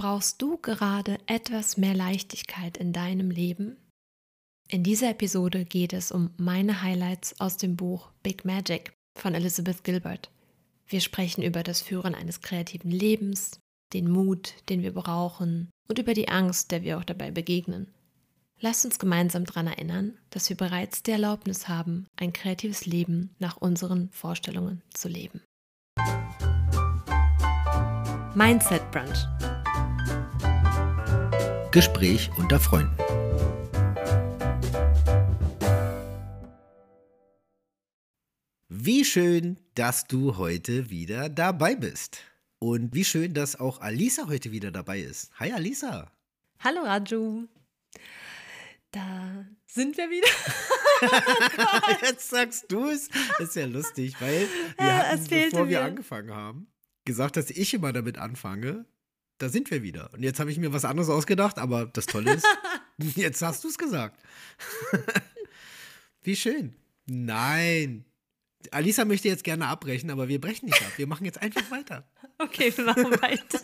[0.00, 3.76] Brauchst du gerade etwas mehr Leichtigkeit in deinem Leben?
[4.66, 9.84] In dieser Episode geht es um meine Highlights aus dem Buch Big Magic von Elizabeth
[9.84, 10.30] Gilbert.
[10.86, 13.60] Wir sprechen über das Führen eines kreativen Lebens,
[13.92, 17.92] den Mut, den wir brauchen und über die Angst, der wir auch dabei begegnen.
[18.58, 23.58] Lasst uns gemeinsam daran erinnern, dass wir bereits die Erlaubnis haben, ein kreatives Leben nach
[23.58, 25.42] unseren Vorstellungen zu leben.
[28.34, 29.26] Mindset Brunch
[31.72, 32.96] Gespräch unter Freunden.
[38.68, 42.18] Wie schön, dass du heute wieder dabei bist.
[42.58, 45.30] Und wie schön, dass auch Alisa heute wieder dabei ist.
[45.38, 46.12] Hi Alisa.
[46.60, 47.48] Hallo Raju.
[48.90, 50.28] Da sind wir wieder.
[51.58, 53.08] oh Jetzt sagst du es.
[53.38, 54.46] Das ist ja lustig, weil
[54.76, 55.84] wir Ja, hatten, bevor wir mir.
[55.84, 56.66] angefangen haben,
[57.04, 58.84] gesagt, dass ich immer damit anfange.
[59.40, 60.12] Da sind wir wieder.
[60.12, 62.46] Und jetzt habe ich mir was anderes ausgedacht, aber das Tolle ist,
[63.16, 64.22] jetzt hast du es gesagt.
[66.22, 66.76] Wie schön.
[67.06, 68.04] Nein.
[68.70, 70.92] Alisa möchte jetzt gerne abbrechen, aber wir brechen nicht ab.
[70.96, 72.06] Wir machen jetzt einfach weiter.
[72.42, 73.60] Okay, wir machen weiter.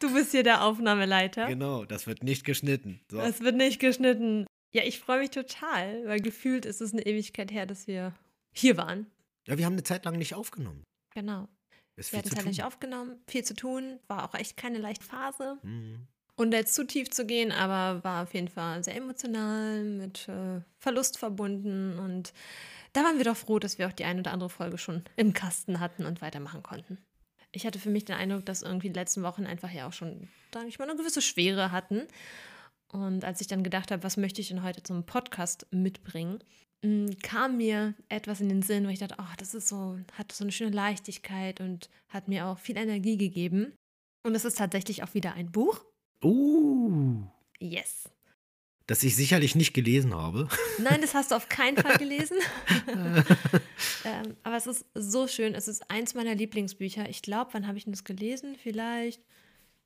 [0.00, 1.46] Du bist hier der Aufnahmeleiter.
[1.46, 3.00] Genau, das wird nicht geschnitten.
[3.10, 3.20] So.
[3.20, 4.44] Es wird nicht geschnitten.
[4.74, 8.14] Ja, ich freue mich total, weil gefühlt ist es eine Ewigkeit her, dass wir
[8.52, 9.06] hier waren.
[9.46, 10.84] Ja, wir haben eine Zeit lang nicht aufgenommen.
[11.14, 11.48] Genau.
[11.96, 14.56] Ist Wir viel hatten zu es halt nicht aufgenommen, viel zu tun, war auch echt
[14.56, 15.58] keine leichte Phase.
[15.62, 16.06] Mhm.
[16.34, 20.60] Und jetzt zu tief zu gehen, aber war auf jeden Fall sehr emotional, mit äh,
[20.78, 21.98] Verlust verbunden.
[21.98, 22.32] Und
[22.94, 25.34] da waren wir doch froh, dass wir auch die eine oder andere Folge schon im
[25.34, 26.98] Kasten hatten und weitermachen konnten.
[27.52, 30.28] Ich hatte für mich den Eindruck, dass irgendwie die letzten Wochen einfach ja auch schon,
[30.54, 32.08] sage ich mal, eine gewisse Schwere hatten.
[32.88, 36.42] Und als ich dann gedacht habe, was möchte ich denn heute zum Podcast mitbringen,
[37.22, 40.42] kam mir etwas in den Sinn, wo ich dachte, oh, das ist so, hat so
[40.44, 43.72] eine schöne Leichtigkeit und hat mir auch viel Energie gegeben.
[44.24, 45.84] Und es ist tatsächlich auch wieder ein Buch.
[46.24, 47.22] Uh,
[47.60, 48.08] Yes.
[48.88, 50.48] das ich sicherlich nicht gelesen habe.
[50.78, 52.36] Nein, das hast du auf keinen Fall gelesen.
[54.04, 55.54] ähm, aber es ist so schön.
[55.54, 57.08] Es ist eins meiner Lieblingsbücher.
[57.08, 58.56] Ich glaube, wann habe ich denn das gelesen?
[58.60, 59.22] Vielleicht,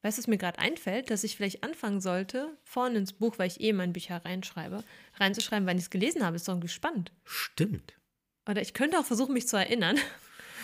[0.06, 3.48] weißt du, es mir gerade einfällt, dass ich vielleicht anfangen sollte, vorne ins Buch, weil
[3.48, 4.84] ich eh in mein Bücher reinschreibe,
[5.16, 6.36] reinzuschreiben, wann ich es gelesen habe.
[6.36, 7.12] Ist doch spannend.
[7.24, 7.94] Stimmt.
[8.48, 9.98] Oder ich könnte auch versuchen, mich zu erinnern.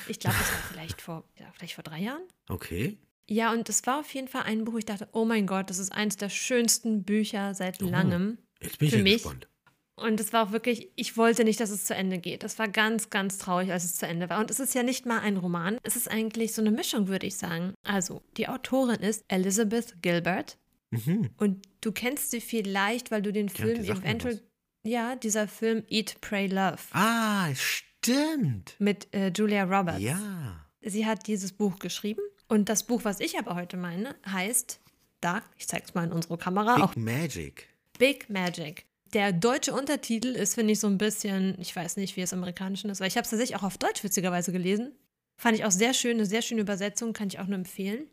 [0.09, 2.23] Ich glaube, das war vielleicht vor, ja, vielleicht vor drei Jahren.
[2.49, 2.99] Okay.
[3.29, 5.71] Ja, und es war auf jeden Fall ein Buch, wo ich dachte, oh mein Gott,
[5.71, 7.87] das ist eines der schönsten Bücher seit Oh.
[7.87, 8.39] langem.
[8.61, 9.47] Jetzt bin ich Für ja mich gespannt.
[9.95, 12.43] Und es war auch wirklich, ich wollte nicht, dass es zu Ende geht.
[12.43, 14.41] Das war ganz, ganz traurig, als es zu Ende war.
[14.41, 15.79] Und es ist ja nicht mal ein Roman.
[15.83, 17.75] Es ist eigentlich so eine Mischung, würde ich sagen.
[17.87, 20.57] Also, die Autorin ist Elizabeth Gilbert.
[20.91, 21.31] Mhm.
[21.37, 24.41] Und du kennst sie vielleicht, weil du den Film eventuell.
[24.85, 28.75] Ja, dieser Film Eat, Pray, Love Ah, stimmt.
[28.79, 30.01] mit äh, Julia Roberts.
[30.01, 30.67] Ja.
[30.81, 32.23] Sie hat dieses Buch geschrieben.
[32.49, 34.81] Und das Buch, was ich aber heute meine, heißt,
[35.21, 37.69] da, ich zeig's mal in unsere Kamera, auch Big Magic.
[37.99, 38.85] Big Magic.
[39.13, 42.39] Der deutsche Untertitel ist, finde ich, so ein bisschen, ich weiß nicht, wie es im
[42.39, 44.93] Amerikanischen ist, weil ich habe es tatsächlich auch auf Deutsch witzigerweise gelesen.
[45.37, 48.07] Fand ich auch sehr schön, eine sehr schöne Übersetzung, kann ich auch nur empfehlen.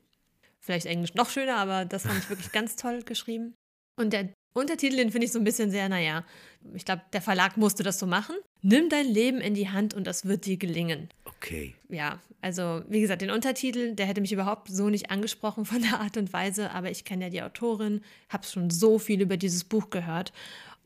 [0.59, 3.53] Vielleicht Englisch noch schöner, aber das fand ich wirklich ganz toll geschrieben.
[3.95, 6.25] Und der Untertitel, den finde ich so ein bisschen sehr, naja,
[6.73, 8.35] ich glaube, der Verlag musste das so machen.
[8.61, 11.09] Nimm dein Leben in die Hand und das wird dir gelingen
[11.41, 11.73] Okay.
[11.87, 16.01] ja, also wie gesagt, den Untertitel, der hätte mich überhaupt so nicht angesprochen von der
[16.01, 19.63] Art und Weise, aber ich kenne ja die Autorin, habe schon so viel über dieses
[19.63, 20.33] Buch gehört.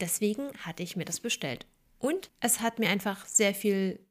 [0.03, 1.65] Deswegen hatte ich mir das bestellt.
[1.97, 4.01] Und es hat mir einfach sehr viel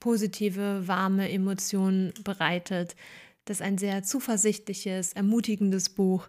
[0.00, 2.96] positive, warme Emotionen bereitet.
[3.44, 6.28] Das ist ein sehr zuversichtliches, ermutigendes Buch.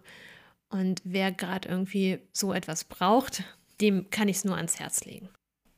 [0.68, 3.42] Und wer gerade irgendwie so etwas braucht,
[3.80, 5.28] dem kann ich es nur ans Herz legen.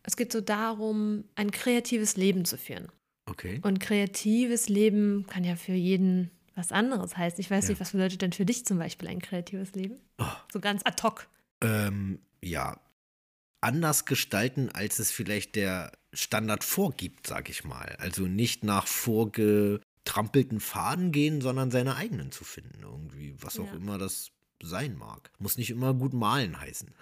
[0.02, 2.88] Es geht so darum, ein kreatives Leben zu führen.
[3.24, 3.58] Okay.
[3.62, 7.40] Und kreatives Leben kann ja für jeden was anderes heißen.
[7.40, 7.70] Ich weiß Ja.
[7.70, 9.98] nicht, was bedeutet denn für dich zum Beispiel ein kreatives Leben?
[10.18, 10.26] Oh.
[10.52, 11.26] So ganz ad hoc.
[11.62, 12.78] Ähm, ja.
[13.60, 17.94] Anders gestalten, als es vielleicht der Standard vorgibt, sag ich mal.
[18.00, 22.82] Also nicht nach vorgetrampelten Faden gehen, sondern seine eigenen zu finden.
[22.82, 23.74] Irgendwie, was auch Ja.
[23.74, 24.32] immer das
[24.64, 25.30] sein mag.
[25.38, 26.92] Muss nicht immer gut malen heißen.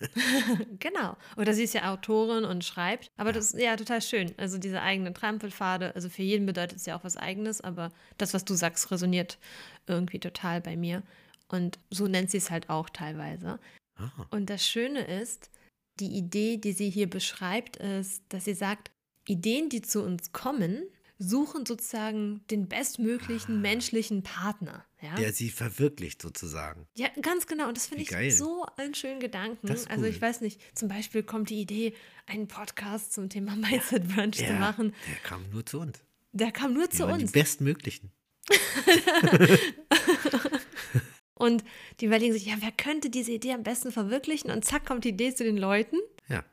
[0.78, 1.16] genau.
[1.36, 3.10] Oder sie ist ja Autorin und schreibt.
[3.16, 4.32] Aber das ist ja total schön.
[4.36, 8.34] Also diese eigenen Trampelpfade, also für jeden bedeutet es ja auch was eigenes, aber das,
[8.34, 9.38] was du sagst, resoniert
[9.86, 11.02] irgendwie total bei mir.
[11.48, 13.58] Und so nennt sie es halt auch teilweise.
[14.00, 15.50] Ah, Und das Schöne ist,
[15.98, 18.90] die Idee, die sie hier beschreibt, ist, dass sie sagt,
[19.28, 20.82] Ideen, die zu uns kommen,
[21.18, 24.84] suchen sozusagen den bestmöglichen menschlichen Partner.
[25.02, 25.14] Ja?
[25.14, 26.86] der sie verwirklicht sozusagen.
[26.94, 27.68] ja, ganz genau.
[27.68, 28.30] Und das finde ich geil.
[28.30, 29.70] so einen schönen Gedanken.
[29.70, 30.06] Also cool.
[30.08, 31.94] ich weiß nicht, zum Beispiel kommt die Idee,
[32.26, 34.94] einen Podcast zum Thema Mindset Brunch zu Der, machen.
[35.08, 35.98] der kam nur zu uns.
[36.32, 37.32] Der kam nur Wir zu uns.
[37.32, 38.10] Die bestmöglichen.
[41.40, 41.64] und
[42.00, 44.50] die überlegen sich, ja, wer könnte diese Idee am besten verwirklichen?
[44.50, 45.96] Und zack, kommt die Idee zu den Leuten.
[46.28, 46.44] Ja.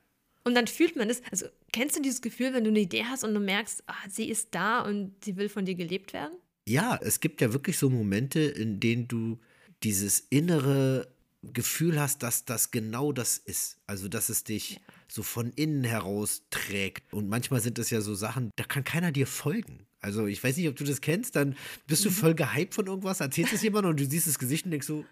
[0.46, 3.26] Und dann fühlt man es, also kennst du dieses Gefühl, wenn du eine Idee hast
[3.26, 6.34] und du merkst, ah, sie ist da und sie will von dir gelebt werden?
[6.66, 9.40] Ja, es gibt ja wirklich so Momente, in denen du
[9.84, 11.08] dieses innere
[11.44, 13.78] Gefühl hast, dass das genau das ist.
[13.88, 14.78] Also, dass es dich ja.
[15.08, 17.14] so von innen heraus trägt.
[17.14, 19.87] Und manchmal sind es ja so Sachen, da kann keiner dir folgen.
[20.08, 22.14] Also, ich weiß nicht, ob du das kennst, dann bist du mhm.
[22.14, 25.04] voll gehypt von irgendwas, erzählst es jemandem und du siehst das Gesicht und denkst so,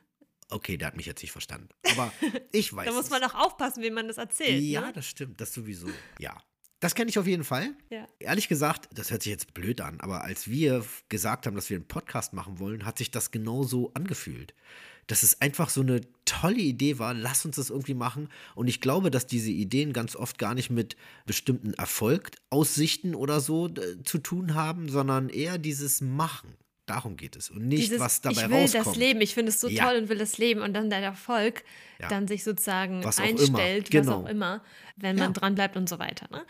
[0.50, 1.68] okay, der hat mich jetzt nicht verstanden.
[1.92, 2.13] Aber
[2.53, 2.86] ich weiß.
[2.86, 4.63] da muss man auch aufpassen, wem man das erzählt.
[4.63, 4.94] Ja, ne?
[4.94, 5.89] das stimmt, das sowieso.
[6.18, 6.38] Ja.
[6.80, 7.75] Das kenne ich auf jeden Fall.
[7.89, 8.07] Ja.
[8.19, 11.75] Ehrlich gesagt, das hört sich jetzt blöd an, aber als wir gesagt haben, dass wir
[11.75, 14.53] einen Podcast machen wollen, hat sich das genauso angefühlt
[15.07, 18.30] dass es einfach so eine tolle Idee war, lass uns das irgendwie machen.
[18.56, 23.68] Und ich glaube, dass diese Ideen ganz oft gar nicht mit bestimmten Erfolgaussichten oder so
[23.68, 26.56] äh, zu tun haben, sondern eher dieses Machen.
[26.86, 28.52] Darum geht es und nicht, Dieses, was dabei rauskommt.
[28.52, 28.86] Ich will rauskommt.
[28.86, 29.86] das Leben, ich finde es so ja.
[29.86, 31.63] toll und will das Leben und dann der Erfolg
[32.00, 32.10] ja.
[32.10, 34.24] dann sich sozusagen einstellt, genau.
[34.24, 34.63] was auch immer,
[34.96, 35.40] wenn man ja.
[35.40, 36.28] dran bleibt und so weiter.
[36.31, 36.44] Ne?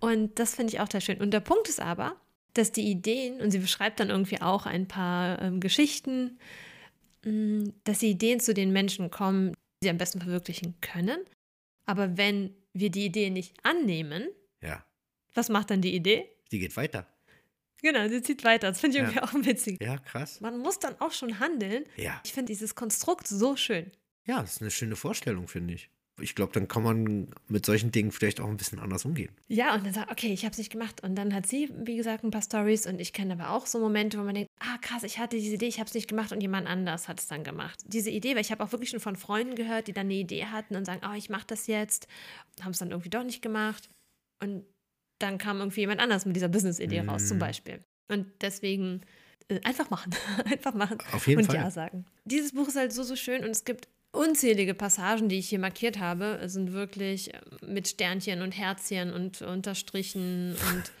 [0.00, 1.18] Und das finde ich auch sehr schön.
[1.18, 2.16] Und der Punkt ist aber,
[2.54, 6.38] dass die Ideen, und sie beschreibt dann irgendwie auch ein paar ähm, Geschichten,
[7.24, 11.18] dass die Ideen zu den Menschen kommen, die sie am besten verwirklichen können.
[11.86, 14.28] Aber wenn wir die Idee nicht annehmen,
[14.62, 14.84] ja.
[15.34, 16.28] was macht dann die Idee?
[16.50, 17.06] Die geht weiter.
[17.82, 18.68] Genau, sie zieht weiter.
[18.68, 19.82] Das finde ich irgendwie auch witzig.
[19.82, 20.40] Ja, krass.
[20.40, 21.84] Man muss dann auch schon handeln.
[21.96, 22.20] Ja.
[22.24, 23.90] Ich finde dieses Konstrukt so schön.
[24.24, 27.90] Ja, das ist eine schöne Vorstellung, finde ich ich glaube, dann kann man mit solchen
[27.90, 29.30] Dingen vielleicht auch ein bisschen anders umgehen.
[29.48, 31.02] Ja, und dann sagt, okay, ich habe es nicht gemacht.
[31.02, 33.80] Und dann hat sie, wie gesagt, ein paar Stories und ich kenne aber auch so
[33.80, 36.30] Momente, wo man denkt, ah krass, ich hatte diese Idee, ich habe es nicht gemacht
[36.30, 37.82] und jemand anders hat es dann gemacht.
[37.86, 40.46] Diese Idee, weil ich habe auch wirklich schon von Freunden gehört, die dann eine Idee
[40.46, 42.06] hatten und sagen, oh, ich mache das jetzt,
[42.62, 43.90] haben es dann irgendwie doch nicht gemacht.
[44.40, 44.64] Und
[45.18, 47.08] dann kam irgendwie jemand anders mit dieser Business-Idee mm.
[47.08, 47.80] raus, zum Beispiel.
[48.08, 49.00] Und deswegen
[49.48, 50.14] äh, einfach machen.
[50.44, 50.98] einfach machen.
[51.12, 51.56] Auf jeden und Fall.
[51.56, 52.04] Ja sagen.
[52.24, 55.58] Dieses Buch ist halt so, so schön und es gibt unzählige Passagen, die ich hier
[55.58, 60.92] markiert habe, sind wirklich äh, mit Sternchen und Herzchen und Unterstrichen und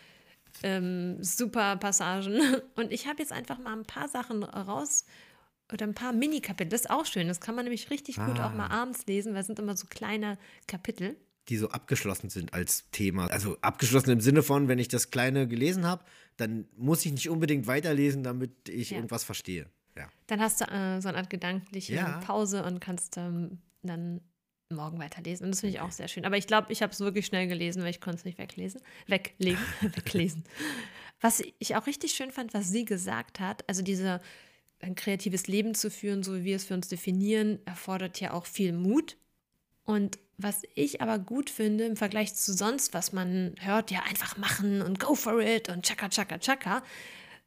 [0.62, 2.40] ähm, super Passagen.
[2.76, 5.04] Und ich habe jetzt einfach mal ein paar Sachen raus
[5.72, 6.70] oder ein paar Mini-Kapitel.
[6.70, 7.28] Das ist auch schön.
[7.28, 8.26] Das kann man nämlich richtig ah.
[8.26, 8.82] gut auch mal ah.
[8.82, 11.16] abends lesen, weil es sind immer so kleine Kapitel.
[11.48, 13.26] Die so abgeschlossen sind als Thema.
[13.26, 16.04] Also abgeschlossen im Sinne von, wenn ich das Kleine gelesen habe,
[16.36, 18.96] dann muss ich nicht unbedingt weiterlesen, damit ich ja.
[18.96, 19.66] irgendwas verstehe.
[19.96, 20.08] Ja.
[20.26, 22.18] Dann hast du äh, so eine Art gedankliche ja.
[22.18, 24.20] Pause und kannst ähm, dann
[24.70, 25.44] morgen weiterlesen.
[25.44, 25.88] Und das finde ich okay.
[25.88, 26.24] auch sehr schön.
[26.24, 28.80] Aber ich glaube, ich habe es wirklich schnell gelesen, weil ich konnte es nicht weglesen.
[29.06, 30.44] Weglegen, weglesen.
[31.20, 34.20] Was ich auch richtig schön fand, was sie gesagt hat, also diese
[34.80, 38.46] ein kreatives Leben zu führen, so wie wir es für uns definieren, erfordert ja auch
[38.46, 39.16] viel Mut.
[39.84, 44.36] Und was ich aber gut finde im Vergleich zu sonst, was man hört, ja einfach
[44.36, 46.82] machen und go for it und chaka chaka chaka,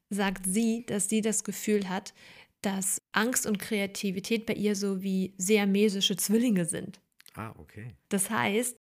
[0.10, 2.14] sagt sie, dass sie das Gefühl hat,
[2.62, 7.00] dass Angst und Kreativität bei ihr so wie siamesische Zwillinge sind.
[7.36, 7.96] Ah, okay.
[8.10, 8.78] Das heißt,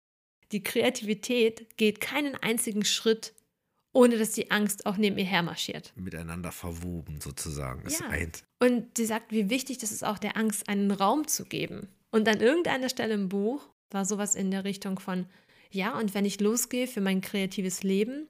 [0.51, 3.33] die Kreativität geht keinen einzigen Schritt,
[3.93, 5.93] ohne dass die Angst auch neben ihr hermarschiert.
[5.95, 7.89] Miteinander verwoben sozusagen.
[7.89, 8.07] ja.
[8.07, 8.43] eins.
[8.59, 11.87] Und sie sagt, wie wichtig das ist auch der Angst, einen Raum zu geben.
[12.11, 15.25] Und an irgendeiner Stelle im Buch war sowas in der Richtung von,
[15.71, 18.27] ja, und wenn ich losgehe für mein kreatives Leben,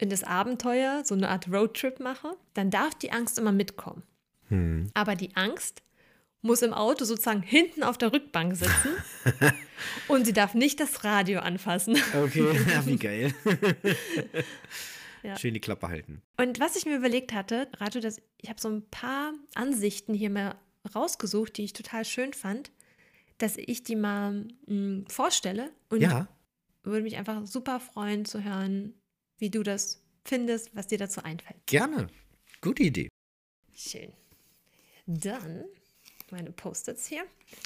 [0.00, 4.02] in das Abenteuer, so eine Art Roadtrip mache, dann darf die Angst immer mitkommen.
[4.48, 4.90] Hm.
[4.94, 5.82] Aber die Angst
[6.42, 8.96] muss im Auto sozusagen hinten auf der Rückbank sitzen
[10.08, 11.98] und sie darf nicht das Radio anfassen.
[12.14, 13.34] Okay, ja, wie geil.
[15.22, 15.36] ja.
[15.36, 16.22] Schön die Klappe halten.
[16.38, 20.30] Und was ich mir überlegt hatte, Radio, dass ich habe so ein paar Ansichten hier
[20.30, 20.54] mal
[20.94, 22.70] rausgesucht, die ich total schön fand,
[23.36, 26.26] dass ich die mal mh, hm, vorstelle und ja.
[26.84, 28.94] würde mich einfach super freuen zu hören,
[29.40, 31.66] wie du das findest, was dir dazu einfällt.
[31.66, 32.08] Gerne.
[32.60, 33.08] Gute Idee.
[33.74, 34.12] Schön.
[35.06, 35.64] Dann
[36.30, 37.24] meine Post-its hier.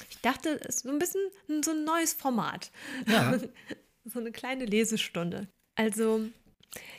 [0.09, 1.21] Ich dachte, es ist so ein bisschen
[1.63, 2.71] so ein neues Format.
[3.07, 3.39] Ja.
[4.05, 5.47] so eine kleine Lesestunde.
[5.75, 6.21] Also,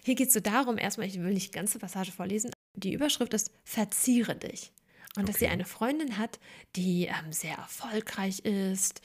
[0.04, 2.52] hier geht es so darum, erstmal, ich will nicht die ganze Passage vorlesen.
[2.74, 4.72] Die Überschrift ist Verziere dich.
[5.16, 5.32] Und okay.
[5.32, 6.38] dass sie eine Freundin hat,
[6.76, 9.00] die ähm, sehr erfolgreich ist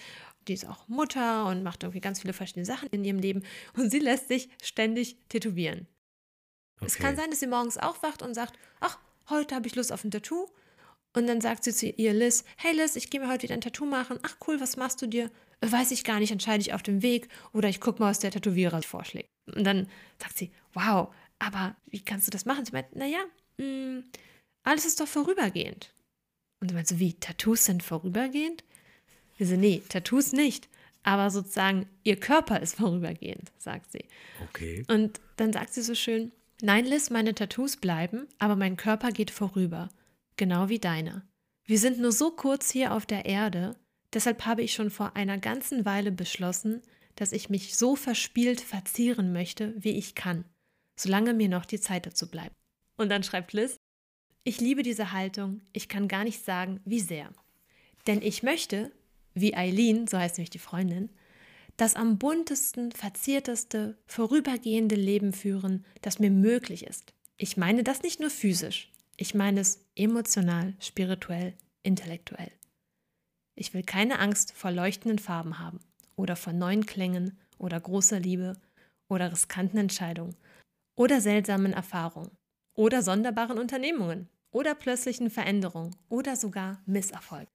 [0.48, 3.43] die ist auch Mutter und macht irgendwie ganz viele verschiedene Sachen in ihrem Leben
[3.75, 5.88] und sie lässt sich ständig tätowieren.
[6.77, 6.86] Okay.
[6.88, 8.98] Es kann sein, dass sie morgens aufwacht und sagt, ach,
[9.29, 10.48] heute habe ich Lust auf ein Tattoo.
[11.13, 13.62] Und dann sagt sie zu ihr Liz, hey Liz, ich gehe mir heute wieder ein
[13.62, 14.17] Tattoo machen.
[14.24, 15.29] Ach cool, was machst du dir?
[15.60, 18.31] Weiß ich gar nicht, entscheide ich auf dem Weg oder ich gucke mal, was der
[18.31, 19.29] Tätowierer vorschlägt.
[19.53, 19.88] Und dann
[20.19, 22.65] sagt sie, wow, aber wie kannst du das machen?
[22.65, 23.19] Sie meint, naja,
[23.57, 24.03] mh, mm,
[24.63, 25.93] alles ist doch vorübergehend.
[26.62, 28.63] Und sie meint so, wie, Tattoos sind vorübergehend?
[29.41, 30.69] Wir so, nee, Tattoos nicht.
[31.01, 34.05] Aber sozusagen, ihr Körper ist vorübergehend, sagt sie.
[34.43, 34.86] Okay.
[34.88, 36.31] Und dann sagt sie so schön,
[36.62, 39.89] nein, Liz, meine Tattoos bleiben, aber mein Körper geht vorüber.
[40.38, 41.24] Genau wie deiner.
[41.65, 43.75] Wir sind nur so kurz hier auf der Erde,
[44.13, 46.83] deshalb habe ich schon vor einer ganzen Weile beschlossen,
[47.15, 50.45] dass ich mich so verspielt verzieren möchte, wie ich kann,
[50.95, 52.55] solange mir noch die Zeit dazu bleibt.
[52.95, 53.75] Und dann schreibt Liz,
[54.43, 57.31] ich liebe diese Haltung, ich kann gar nicht sagen, wie sehr.
[58.05, 58.91] Denn ich möchte,
[59.34, 61.10] wie Eileen, so heißt nämlich die Freundin,
[61.78, 67.14] das am buntesten, verzierteste, vorübergehende Leben führen, das mir möglich ist.
[67.38, 72.52] Ich meine das nicht nur physisch, ich meine es emotional, spirituell, intellektuell.
[73.56, 75.80] Ich will keine Angst vor leuchtenden Farben haben
[76.16, 78.58] oder vor neuen Klängen oder großer Liebe
[79.08, 80.36] oder riskanten Entscheidungen
[80.96, 82.32] oder seltsamen Erfahrungen
[82.76, 87.48] oder sonderbaren Unternehmungen oder plötzlichen Veränderungen oder sogar Misserfolg.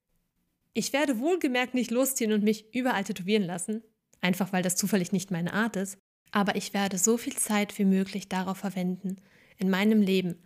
[0.77, 3.83] Ich werde wohlgemerkt nicht losziehen und mich überall tätowieren lassen,
[4.21, 5.97] einfach weil das zufällig nicht meine Art ist,
[6.33, 9.17] aber ich werde so viel Zeit wie möglich darauf verwenden,
[9.57, 10.37] in meinem Leben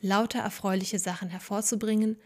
[0.00, 2.16] lauter erfreuliche Sachen hervorzubringen,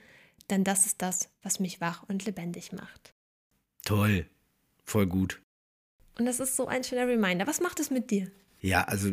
[0.51, 3.13] denn das ist das, was mich wach und lebendig macht.
[3.85, 4.29] Toll,
[4.85, 5.43] voll gut.
[6.17, 7.49] Und das ist so ein schöner Reminder.
[7.49, 8.31] Was macht es mit dir?
[8.61, 9.11] Ja, also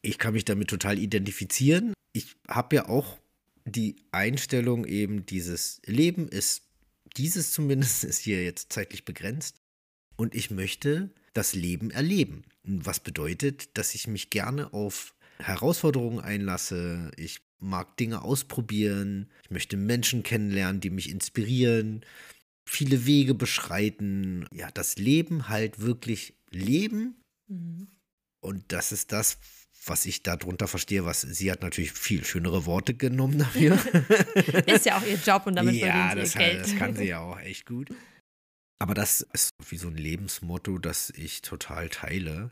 [0.00, 1.92] ich kann mich damit total identifizieren.
[2.12, 3.18] Ich habe ja auch
[3.64, 6.69] die Einstellung eben, dieses Leben ist,
[7.16, 9.60] dieses zumindest ist hier jetzt zeitlich begrenzt.
[10.16, 12.44] Und ich möchte das Leben erleben.
[12.62, 17.10] Was bedeutet, dass ich mich gerne auf Herausforderungen einlasse.
[17.16, 19.30] Ich mag Dinge ausprobieren.
[19.44, 22.04] Ich möchte Menschen kennenlernen, die mich inspirieren.
[22.64, 24.46] Viele Wege beschreiten.
[24.52, 27.16] Ja, das Leben halt wirklich leben.
[27.48, 27.88] Mhm.
[28.40, 29.38] Und das ist das,
[29.86, 33.74] was ich darunter verstehe, was sie hat natürlich viel schönere Worte genommen dafür.
[34.66, 36.60] ist ja auch ihr Job und damit ja, verdient sie ihr Geld.
[36.60, 37.90] das kann sie ja auch echt gut.
[38.78, 42.50] Aber das ist wie so ein Lebensmotto, das ich total teile.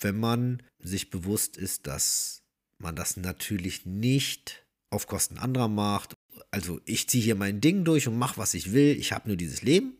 [0.00, 2.42] Wenn man sich bewusst ist, dass
[2.78, 6.14] man das natürlich nicht auf Kosten anderer macht.
[6.50, 8.96] Also ich ziehe hier mein Ding durch und mache, was ich will.
[8.98, 9.96] Ich habe nur dieses Leben.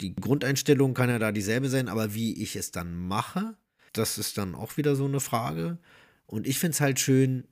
[0.00, 3.56] Die Grundeinstellung kann ja da dieselbe sein, aber wie ich es dann mache,
[3.98, 5.78] das ist dann auch wieder so eine Frage.
[6.26, 7.44] Und ich finde es halt schön,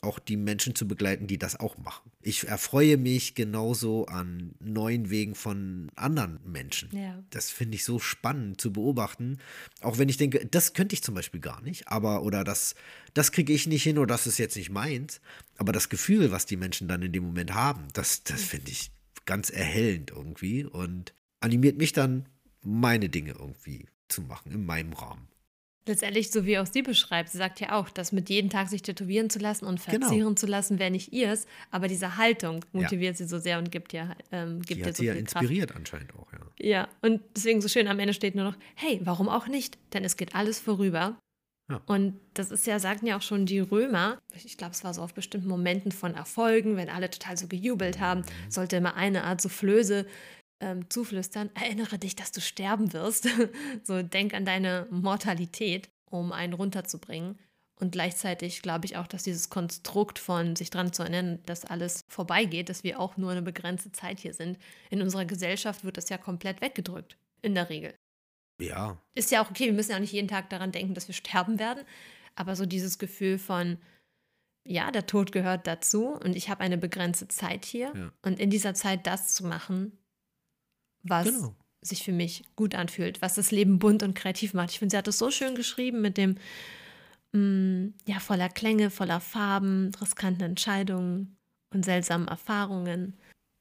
[0.00, 2.10] auch die Menschen zu begleiten, die das auch machen.
[2.22, 6.88] Ich erfreue mich genauso an neuen Wegen von anderen Menschen.
[6.96, 7.22] Ja.
[7.30, 9.38] Das finde ich so spannend zu beobachten.
[9.80, 12.74] Auch wenn ich denke, das könnte ich zum Beispiel gar nicht, aber oder das,
[13.12, 15.20] das kriege ich nicht hin oder das ist jetzt nicht meins.
[15.58, 18.92] Aber das Gefühl, was die Menschen dann in dem Moment haben, das, das finde ich
[19.26, 22.28] ganz erhellend irgendwie und animiert mich dann,
[22.64, 25.28] meine Dinge irgendwie zu machen in meinem Rahmen.
[25.84, 28.82] Letztendlich, so wie auch sie beschreibt, sie sagt ja auch, dass mit jedem Tag sich
[28.82, 29.98] tätowieren zu lassen und genau.
[29.98, 30.34] verzieren genau.
[30.34, 33.18] zu lassen, wäre nicht ihrs, aber diese Haltung motiviert ja.
[33.18, 35.70] sie so sehr und gibt ja, ähm, gibt Die ihr hat so sie ja inspiriert
[35.70, 35.80] Kraft.
[35.80, 36.38] anscheinend auch, ja.
[36.64, 39.76] Ja, und deswegen so schön am Ende steht nur noch, hey, warum auch nicht?
[39.92, 41.18] Denn es geht alles vorüber.
[41.68, 41.80] Ja.
[41.86, 45.02] Und das ist ja, sagten ja auch schon die Römer, ich glaube, es war so
[45.02, 48.50] auf bestimmten Momenten von Erfolgen, wenn alle total so gejubelt haben, mhm.
[48.50, 50.06] sollte immer eine Art Soufflöse
[50.62, 53.28] ähm, zuflüstern, erinnere dich, dass du sterben wirst.
[53.82, 57.38] so denk an deine Mortalität, um einen runterzubringen.
[57.80, 62.04] Und gleichzeitig glaube ich auch, dass dieses Konstrukt von sich daran zu erinnern, dass alles
[62.06, 64.56] vorbeigeht, dass wir auch nur eine begrenzte Zeit hier sind,
[64.88, 67.18] in unserer Gesellschaft wird das ja komplett weggedrückt.
[67.42, 67.92] In der Regel.
[68.60, 68.96] Ja.
[69.14, 71.14] Ist ja auch okay, wir müssen ja auch nicht jeden Tag daran denken, dass wir
[71.14, 71.84] sterben werden.
[72.36, 73.78] Aber so dieses Gefühl von,
[74.64, 77.92] ja, der Tod gehört dazu und ich habe eine begrenzte Zeit hier.
[77.96, 78.12] Ja.
[78.22, 79.98] Und in dieser Zeit das zu machen,
[81.02, 81.56] was genau.
[81.82, 84.70] sich für mich gut anfühlt, was das Leben bunt und kreativ macht.
[84.70, 86.36] Ich finde, sie hat es so schön geschrieben mit dem,
[87.32, 91.36] mh, mm, ja, voller Klänge, voller Farben, riskanten Entscheidungen
[91.74, 93.14] und seltsamen Erfahrungen.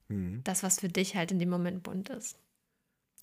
[0.10, 0.42] Mhm.
[0.44, 2.38] Das, was für dich halt in dem Moment bunt ist.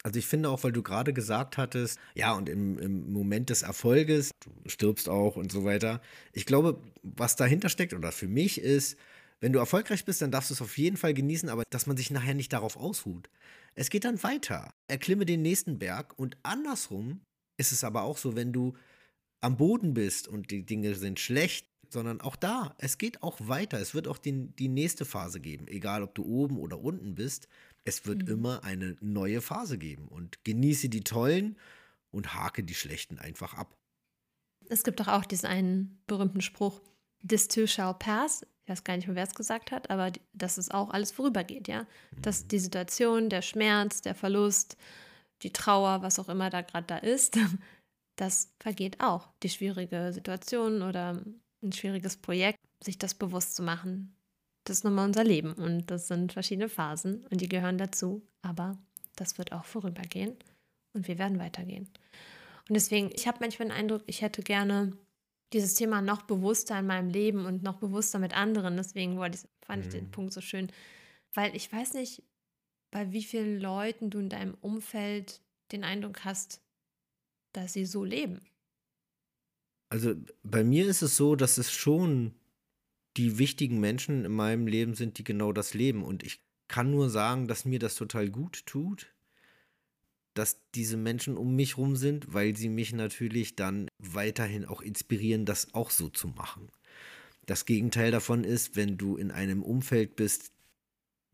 [0.04, 3.62] Also ich finde auch, weil du gerade gesagt hattest, ja, und im, im, Moment des
[3.62, 6.00] Erfolges, du stirbst auch und so weiter.
[6.32, 8.96] Ich glaube, was dahinter steckt oder für mich ist,
[9.40, 11.96] wenn du erfolgreich bist, dann darfst du es auf jeden Fall genießen, aber dass man
[11.96, 13.28] sich nachher nicht darauf ausruht.
[13.78, 14.74] Es geht dann weiter.
[14.88, 17.20] Erklimme den nächsten Berg und andersrum
[17.58, 18.76] ist es aber auch so, wenn du
[19.40, 23.78] am Boden bist und die Dinge sind schlecht, sondern auch da, es geht auch weiter.
[23.78, 27.46] Es wird auch die, die nächste Phase geben, egal ob du oben oder unten bist.
[27.84, 28.34] Es wird mhm.
[28.34, 31.56] immer eine neue Phase geben und genieße die tollen
[32.10, 33.78] und hake die schlechten einfach ab.
[34.68, 36.80] Es gibt doch auch diesen einen berühmten Spruch,
[37.26, 40.58] This too shall pass ich weiß gar nicht mehr, wer es gesagt hat, aber dass
[40.58, 41.86] es auch alles vorübergeht, ja.
[42.20, 44.76] Dass die Situation, der Schmerz, der Verlust,
[45.40, 47.38] die Trauer, was auch immer da gerade da ist,
[48.16, 49.30] das vergeht auch.
[49.42, 51.18] Die schwierige Situation oder
[51.62, 54.14] ein schwieriges Projekt, sich das bewusst zu machen.
[54.64, 58.76] Das ist nochmal unser Leben und das sind verschiedene Phasen und die gehören dazu, aber
[59.16, 60.36] das wird auch vorübergehen
[60.92, 61.88] und wir werden weitergehen.
[62.68, 64.92] Und deswegen, ich habe manchmal den Eindruck, ich hätte gerne
[65.52, 68.76] dieses Thema noch bewusster in meinem Leben und noch bewusster mit anderen.
[68.76, 70.10] Deswegen ich, fand ich den mhm.
[70.10, 70.70] Punkt so schön,
[71.32, 72.22] Weil ich weiß nicht,
[72.90, 75.40] bei wie vielen Leuten du in deinem Umfeld
[75.72, 76.60] den Eindruck hast,
[77.52, 78.40] dass sie so leben.
[79.90, 82.34] Also bei mir ist es so, dass es schon
[83.16, 86.02] die wichtigen Menschen in meinem Leben sind, die genau das leben.
[86.02, 89.12] Und ich kann nur sagen, dass mir das total gut tut,
[90.34, 95.44] dass diese Menschen um mich rum sind, weil sie mich natürlich dann weiterhin auch inspirieren,
[95.44, 96.68] das auch so zu machen.
[97.46, 100.52] Das Gegenteil davon ist, wenn du in einem Umfeld bist,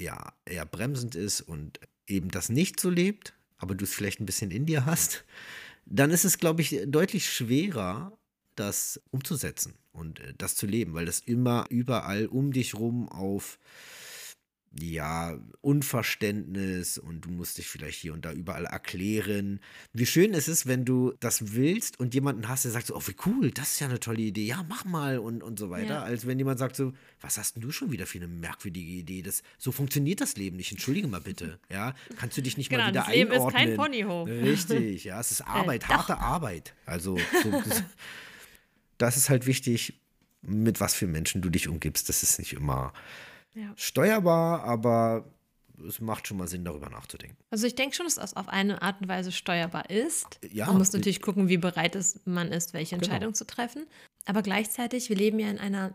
[0.01, 4.27] ja, eher bremsend ist und eben das nicht so lebt, aber du es vielleicht ein
[4.27, 5.25] bisschen in dir hast,
[5.87, 8.17] dann ist es, glaube ich, deutlich schwerer,
[8.57, 13.59] das umzusetzen und äh, das zu leben, weil das immer überall um dich rum auf
[14.81, 19.61] ja, Unverständnis und du musst dich vielleicht hier und da überall erklären.
[19.93, 23.02] Wie schön es ist, wenn du das willst und jemanden hast, der sagt so, oh,
[23.07, 25.95] wie cool, das ist ja eine tolle Idee, ja, mach mal und, und so weiter,
[25.95, 26.02] ja.
[26.02, 29.23] als wenn jemand sagt so, was hast denn du schon wieder für eine merkwürdige Idee?
[29.23, 32.85] Das, so funktioniert das Leben nicht, entschuldige mal bitte, ja, kannst du dich nicht genau,
[32.85, 33.62] mal wieder das Leben einordnen.
[33.62, 34.28] ist kein Ponyhof.
[34.28, 37.83] Richtig, ja, es ist äh, Arbeit, äh, harte Arbeit, also so, das,
[38.99, 39.95] das ist halt wichtig,
[40.43, 42.93] mit was für Menschen du dich umgibst, das ist nicht immer
[43.55, 43.73] ja.
[43.77, 45.25] steuerbar, aber
[45.87, 47.37] es macht schon mal Sinn, darüber nachzudenken.
[47.51, 50.39] Also ich denke schon, dass das auf eine Art und Weise steuerbar ist.
[50.53, 53.05] Ja, man muss natürlich gucken, wie bereit ist, man ist, welche genau.
[53.05, 53.37] Entscheidung genau.
[53.37, 53.87] zu treffen.
[54.25, 55.95] Aber gleichzeitig, wir leben ja in einer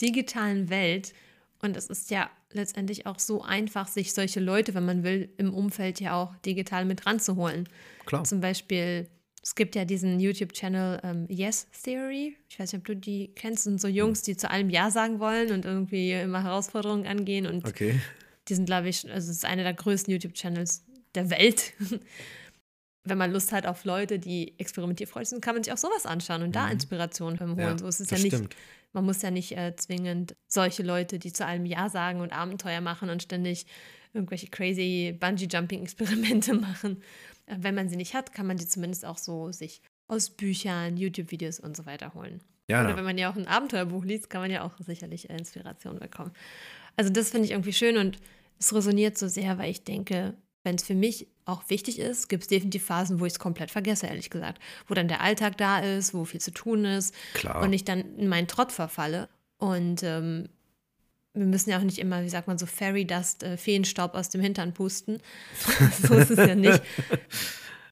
[0.00, 1.12] digitalen Welt
[1.60, 5.52] und es ist ja letztendlich auch so einfach, sich solche Leute, wenn man will, im
[5.52, 7.68] Umfeld ja auch digital mit ranzuholen.
[8.06, 8.24] Klar.
[8.24, 9.08] Zum Beispiel
[9.46, 12.36] es gibt ja diesen YouTube-Channel ähm, Yes Theory.
[12.48, 13.58] Ich weiß nicht, ob du die kennst.
[13.58, 17.46] Das sind so Jungs, die zu allem Ja sagen wollen und irgendwie immer Herausforderungen angehen.
[17.46, 18.00] Und okay.
[18.48, 20.82] die sind, glaube ich, also es ist einer der größten YouTube-Channels
[21.14, 21.74] der Welt.
[23.04, 26.42] Wenn man Lust hat auf Leute, die experimentierfreudig sind, kann man sich auch sowas anschauen
[26.42, 26.52] und mhm.
[26.54, 27.56] da Inspiration holen.
[27.56, 28.34] Ja, so ist es ja nicht.
[28.34, 28.56] Stimmt.
[28.94, 32.80] Man muss ja nicht äh, zwingend solche Leute, die zu allem Ja sagen und Abenteuer
[32.80, 33.66] machen und ständig
[34.12, 37.00] irgendwelche crazy Bungee-Jumping-Experimente machen.
[37.46, 41.60] Wenn man sie nicht hat, kann man die zumindest auch so sich aus Büchern, YouTube-Videos
[41.60, 42.40] und so weiter holen.
[42.68, 45.98] Ja, Oder wenn man ja auch ein Abenteuerbuch liest, kann man ja auch sicherlich Inspiration
[45.98, 46.32] bekommen.
[46.96, 48.18] Also das finde ich irgendwie schön und
[48.58, 52.42] es resoniert so sehr, weil ich denke, wenn es für mich auch wichtig ist, gibt
[52.42, 54.60] es definitiv Phasen, wo ich es komplett vergesse, ehrlich gesagt.
[54.88, 57.62] Wo dann der Alltag da ist, wo viel zu tun ist Klar.
[57.62, 59.28] und ich dann in meinen Trott verfalle.
[59.58, 60.48] Und ähm,
[61.36, 64.30] wir müssen ja auch nicht immer, wie sagt man so, Fairy Dust, äh, Feenstaub aus
[64.30, 65.18] dem Hintern pusten.
[66.02, 66.82] so ist es ja nicht.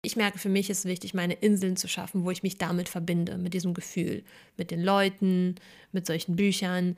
[0.02, 3.38] Ich merke, für mich ist wichtig, meine Inseln zu schaffen, wo ich mich damit verbinde,
[3.38, 4.22] mit diesem Gefühl,
[4.56, 5.54] mit den Leuten,
[5.92, 6.96] mit solchen Büchern,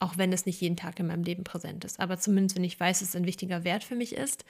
[0.00, 2.00] auch wenn es nicht jeden Tag in meinem Leben präsent ist.
[2.00, 4.44] Aber zumindest, wenn ich weiß, dass es ein wichtiger Wert für mich ist,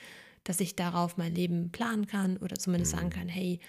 [0.45, 3.13] dass ich darauf mein Leben planen kann oder zumindest sagen mhm.
[3.13, 3.61] kann, hey,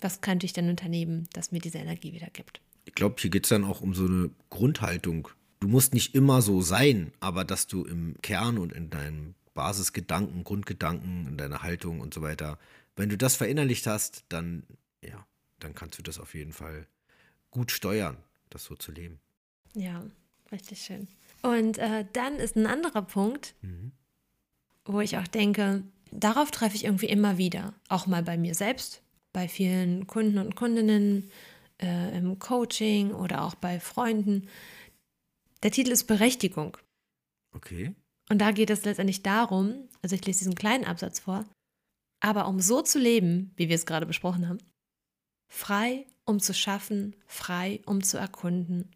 [0.00, 2.60] was könnte ich denn unternehmen, das mir diese Energie wieder gibt.
[2.84, 5.28] Ich glaube, hier geht es dann auch um so eine Grundhaltung
[5.62, 10.42] du musst nicht immer so sein, aber dass du im Kern und in deinen Basisgedanken,
[10.42, 12.58] Grundgedanken, in deiner Haltung und so weiter,
[12.96, 14.64] wenn du das verinnerlicht hast, dann,
[15.02, 15.24] ja,
[15.60, 16.86] dann kannst du das auf jeden Fall
[17.52, 18.16] gut steuern,
[18.50, 19.20] das so zu leben.
[19.74, 20.02] Ja,
[20.50, 21.06] richtig schön.
[21.42, 23.92] Und äh, dann ist ein anderer Punkt, mhm.
[24.84, 29.00] wo ich auch denke, darauf treffe ich irgendwie immer wieder, auch mal bei mir selbst,
[29.32, 31.30] bei vielen Kunden und Kundinnen,
[31.80, 34.48] äh, im Coaching oder auch bei Freunden,
[35.62, 36.76] der Titel ist Berechtigung.
[37.52, 37.94] Okay.
[38.28, 41.44] Und da geht es letztendlich darum, also ich lese diesen kleinen Absatz vor,
[42.20, 44.58] aber um so zu leben, wie wir es gerade besprochen haben,
[45.48, 48.90] frei um zu schaffen, frei um zu erkunden,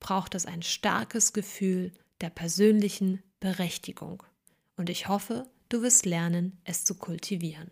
[0.00, 4.22] braucht es ein starkes Gefühl der persönlichen Berechtigung.
[4.76, 7.70] Und ich hoffe, du wirst lernen, es zu kultivieren.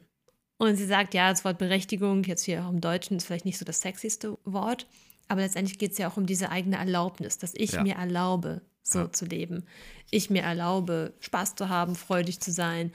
[0.59, 3.59] Und sie sagt, ja, das Wort Berechtigung, jetzt hier auch im Deutschen, ist vielleicht nicht
[3.59, 4.87] so das sexyste Wort,
[5.29, 7.83] aber letztendlich geht es ja auch um diese eigene Erlaubnis, dass ich ja.
[7.83, 9.13] mir erlaube, so ja.
[9.13, 9.65] zu leben.
[10.11, 12.93] Ich mir erlaube, Spaß zu haben, freudig zu sein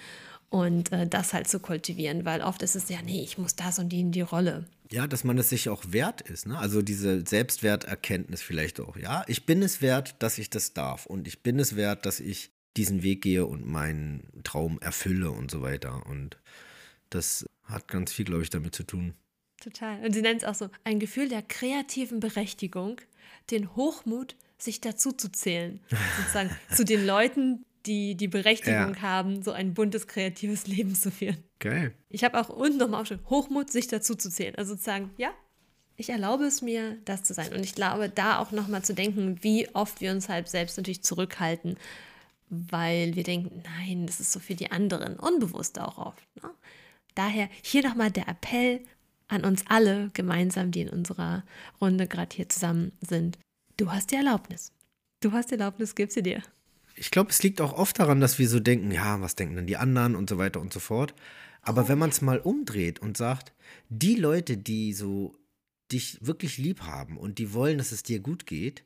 [0.50, 3.80] und äh, das halt zu kultivieren, weil oft ist es ja, nee, ich muss das
[3.80, 4.65] und die in die Rolle.
[4.91, 6.58] Ja, dass man es sich auch wert ist, ne?
[6.58, 8.98] Also diese Selbstwerterkenntnis vielleicht auch.
[8.98, 12.20] Ja, ich bin es wert, dass ich das darf und ich bin es wert, dass
[12.20, 16.06] ich diesen Weg gehe und meinen Traum erfülle und so weiter.
[16.06, 16.38] Und
[17.10, 19.13] das hat ganz viel, glaube ich, damit zu tun.
[19.62, 20.04] Total.
[20.04, 23.00] Und sie nennt es auch so ein Gefühl der kreativen Berechtigung,
[23.52, 25.80] den Hochmut, sich dazu zu zählen.
[26.17, 29.02] Sozusagen zu den Leuten, die die Berechtigung ja.
[29.02, 31.38] haben, so ein buntes, kreatives Leben zu führen.
[31.60, 31.93] Geil.
[32.10, 34.56] Ich habe auch unten nochmal aufgeschrieben, Hochmut, sich dazu zu zählen.
[34.56, 35.32] Also sozusagen, ja,
[35.95, 37.54] ich erlaube es mir, das zu sein.
[37.54, 41.04] Und ich glaube, da auch nochmal zu denken, wie oft wir uns halt selbst natürlich
[41.04, 41.78] zurückhalten,
[42.50, 45.17] weil wir denken, nein, das ist so für die anderen.
[45.17, 46.24] Unbewusst auch oft.
[46.41, 46.50] Ne?
[47.15, 48.82] Daher hier nochmal der Appell,
[49.32, 51.44] an uns alle gemeinsam, die in unserer
[51.80, 53.38] Runde gerade hier zusammen sind.
[53.78, 54.74] Du hast die Erlaubnis.
[55.22, 56.41] Du hast die Erlaubnis, gib sie dir.
[56.96, 59.67] Ich glaube, es liegt auch oft daran, dass wir so denken, ja, was denken denn
[59.67, 61.13] die anderen und so weiter und so fort.
[61.62, 63.54] Aber oh, wenn man es mal umdreht und sagt,
[63.89, 65.36] die Leute, die so
[65.91, 68.84] dich wirklich lieb haben und die wollen, dass es dir gut geht,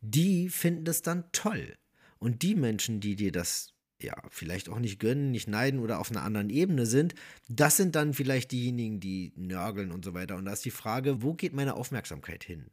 [0.00, 1.76] die finden das dann toll.
[2.18, 6.10] Und die Menschen, die dir das ja, vielleicht auch nicht gönnen, nicht neiden oder auf
[6.10, 7.14] einer anderen Ebene sind,
[7.48, 10.36] das sind dann vielleicht diejenigen, die nörgeln und so weiter.
[10.36, 12.66] Und da ist die Frage, wo geht meine Aufmerksamkeit hin?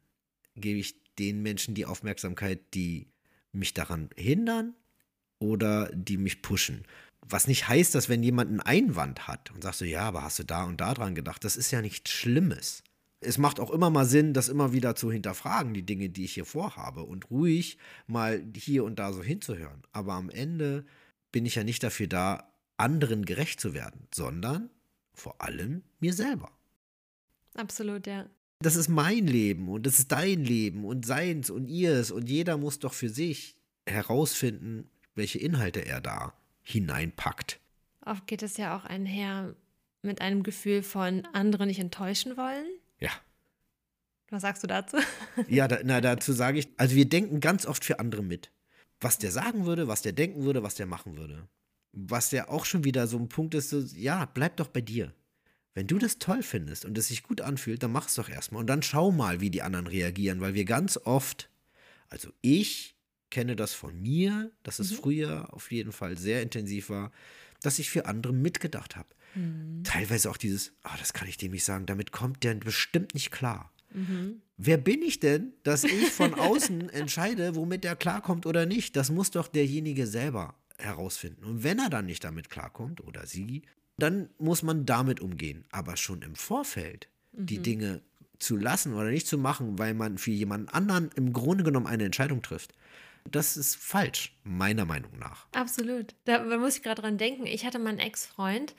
[0.54, 3.08] Gebe ich den Menschen die Aufmerksamkeit, die
[3.52, 4.74] mich daran hindern
[5.38, 6.84] oder die mich pushen?
[7.28, 10.38] Was nicht heißt, dass wenn jemand einen Einwand hat und sagst du, ja, aber hast
[10.38, 12.84] du da und da dran gedacht, das ist ja nichts Schlimmes.
[13.18, 16.34] Es macht auch immer mal Sinn, das immer wieder zu hinterfragen, die Dinge, die ich
[16.34, 19.82] hier vorhabe und ruhig mal hier und da so hinzuhören.
[19.90, 20.84] Aber am Ende
[21.36, 24.70] bin ich ja nicht dafür da, anderen gerecht zu werden, sondern
[25.12, 26.50] vor allem mir selber.
[27.52, 28.24] Absolut, ja.
[28.60, 32.56] Das ist mein Leben und das ist dein Leben und seins und ihres und jeder
[32.56, 33.54] muss doch für sich
[33.86, 37.60] herausfinden, welche Inhalte er da hineinpackt.
[38.06, 39.54] Oft geht es ja auch einher
[40.00, 42.66] mit einem Gefühl von andere nicht enttäuschen wollen.
[42.98, 43.10] Ja.
[44.30, 44.96] Was sagst du dazu?
[45.48, 48.50] ja, da, na, dazu sage ich, also wir denken ganz oft für andere mit
[49.06, 51.46] was der sagen würde, was der denken würde, was der machen würde.
[51.92, 55.14] Was der auch schon wieder so ein Punkt ist, so, ja, bleib doch bei dir.
[55.74, 58.62] Wenn du das toll findest und es sich gut anfühlt, dann mach es doch erstmal.
[58.62, 61.48] Und dann schau mal, wie die anderen reagieren, weil wir ganz oft,
[62.08, 62.96] also ich
[63.30, 64.96] kenne das von mir, dass es mhm.
[64.96, 67.12] früher auf jeden Fall sehr intensiv war,
[67.62, 69.08] dass ich für andere mitgedacht habe.
[69.36, 69.84] Mhm.
[69.84, 73.30] Teilweise auch dieses, ah, das kann ich dem nicht sagen, damit kommt der bestimmt nicht
[73.30, 73.72] klar.
[73.92, 74.42] Mhm.
[74.56, 78.96] Wer bin ich denn, dass ich von außen entscheide, womit der klarkommt oder nicht?
[78.96, 81.44] Das muss doch derjenige selber herausfinden.
[81.44, 83.62] Und wenn er dann nicht damit klarkommt oder sie,
[83.98, 85.64] dann muss man damit umgehen.
[85.70, 87.46] Aber schon im Vorfeld mhm.
[87.46, 88.02] die Dinge
[88.38, 92.04] zu lassen oder nicht zu machen, weil man für jemanden anderen im Grunde genommen eine
[92.04, 92.74] Entscheidung trifft.
[93.30, 95.46] Das ist falsch, meiner Meinung nach.
[95.52, 96.14] Absolut.
[96.26, 97.46] Da muss ich gerade dran denken.
[97.46, 98.74] Ich hatte meinen Ex-Freund,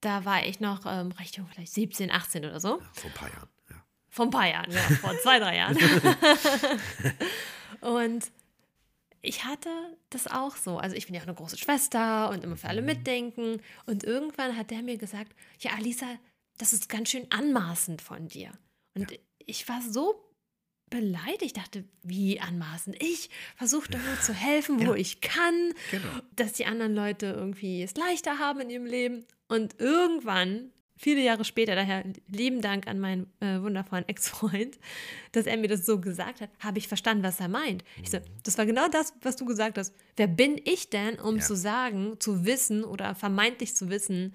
[0.00, 2.80] da war ich noch ähm, recht jung, vielleicht 17, 18 oder so.
[2.80, 3.48] Ja, vor ein paar Jahren.
[4.10, 5.78] Vor ein paar Jahren, ja, vor zwei, drei Jahren.
[7.80, 8.30] und
[9.22, 9.70] ich hatte
[10.10, 10.78] das auch so.
[10.78, 12.86] Also ich bin ja auch eine große Schwester und immer für alle mhm.
[12.86, 13.62] mitdenken.
[13.86, 16.06] Und irgendwann hat der mir gesagt, ja, Alisa,
[16.58, 18.50] das ist ganz schön anmaßend von dir.
[18.94, 19.18] Und ja.
[19.46, 20.30] ich war so
[20.88, 21.42] beleidigt.
[21.42, 23.00] Ich dachte, wie anmaßend?
[23.02, 24.96] Ich versuche doch nur zu helfen, wo ja.
[24.96, 26.08] ich kann, genau.
[26.34, 29.24] dass die anderen Leute irgendwie es leichter haben in ihrem Leben.
[29.48, 34.78] Und irgendwann viele Jahre später, daher lieben Dank an meinen äh, wundervollen Ex-Freund,
[35.32, 37.84] dass er mir das so gesagt hat, habe ich verstanden, was er meint.
[38.02, 38.24] Ich so, mhm.
[38.42, 39.94] das war genau das, was du gesagt hast.
[40.16, 41.42] Wer bin ich denn, um ja.
[41.42, 44.34] zu sagen, zu wissen oder vermeintlich zu wissen,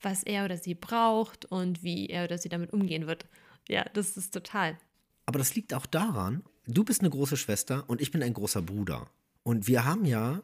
[0.00, 3.26] was er oder sie braucht und wie er oder sie damit umgehen wird?
[3.68, 4.78] Ja, das ist total.
[5.26, 8.62] Aber das liegt auch daran, du bist eine große Schwester und ich bin ein großer
[8.62, 9.10] Bruder.
[9.42, 10.42] Und wir haben ja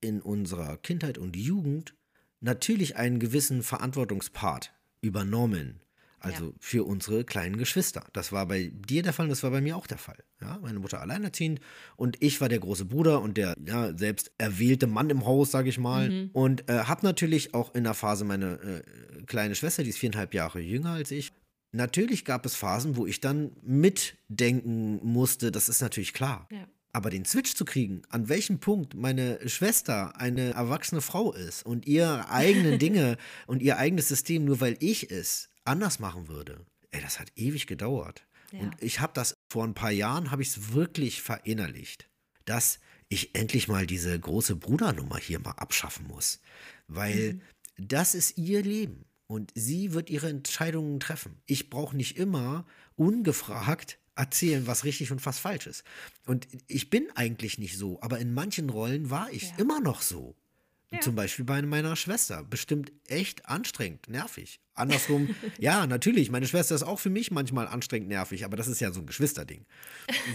[0.00, 1.94] in unserer Kindheit und Jugend
[2.40, 5.80] natürlich einen gewissen Verantwortungspart übernommen.
[6.18, 6.52] Also ja.
[6.58, 8.04] für unsere kleinen Geschwister.
[8.12, 10.24] Das war bei dir der Fall, das war bei mir auch der Fall.
[10.40, 11.60] Ja, meine Mutter alleinerziehend
[11.96, 15.68] und ich war der große Bruder und der ja, selbst erwählte Mann im Haus, sage
[15.68, 16.10] ich mal.
[16.10, 16.30] Mhm.
[16.32, 20.34] Und äh, habe natürlich auch in der Phase meine äh, kleine Schwester, die ist viereinhalb
[20.34, 21.32] Jahre jünger als ich.
[21.72, 26.48] Natürlich gab es Phasen, wo ich dann mitdenken musste, das ist natürlich klar.
[26.50, 26.66] Ja.
[26.96, 31.86] Aber den Switch zu kriegen, an welchem Punkt meine Schwester eine erwachsene Frau ist und
[31.86, 37.02] ihre eigenen Dinge und ihr eigenes System, nur weil ich es anders machen würde, ey,
[37.02, 38.26] das hat ewig gedauert.
[38.50, 38.60] Ja.
[38.60, 42.08] Und ich habe das vor ein paar Jahren, habe ich es wirklich verinnerlicht,
[42.46, 42.78] dass
[43.10, 46.40] ich endlich mal diese große Brudernummer hier mal abschaffen muss.
[46.88, 47.40] Weil mhm.
[47.76, 51.42] das ist ihr Leben und sie wird ihre Entscheidungen treffen.
[51.44, 55.84] Ich brauche nicht immer ungefragt erzählen, was richtig und was falsch ist.
[56.26, 59.58] Und ich bin eigentlich nicht so, aber in manchen Rollen war ich ja.
[59.58, 60.34] immer noch so.
[60.90, 61.00] Ja.
[61.00, 62.44] Zum Beispiel bei meiner Schwester.
[62.44, 64.60] Bestimmt echt anstrengend, nervig.
[64.74, 68.80] Andersrum, ja, natürlich, meine Schwester ist auch für mich manchmal anstrengend nervig, aber das ist
[68.80, 69.66] ja so ein Geschwisterding.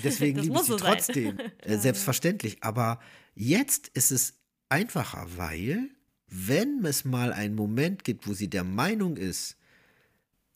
[0.04, 2.64] Deswegen liebe ich sie so trotzdem, äh, selbstverständlich.
[2.64, 3.00] Aber
[3.34, 4.34] jetzt ist es
[4.68, 5.90] einfacher, weil,
[6.28, 9.58] wenn es mal einen Moment gibt, wo sie der Meinung ist,